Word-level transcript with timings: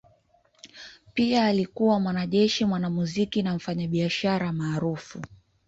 Pia 1.13 1.45
alikuwa 1.45 1.99
mwanajeshi, 1.99 2.65
mwanamuziki 2.65 3.43
na 3.43 3.55
mfanyabiashara 3.55 4.53
maarufu. 4.53 5.21